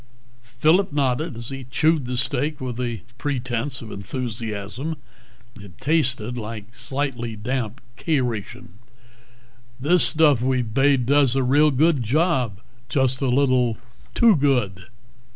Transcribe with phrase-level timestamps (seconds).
[0.57, 4.97] Phillip nodded as he chewed the steak with a pretence of enthusiasm.
[5.59, 8.79] It tasted like slightly damp K ration.
[9.79, 12.61] "This stuff we've bade does a real good job.
[12.89, 13.77] Just a little
[14.15, 14.87] too good."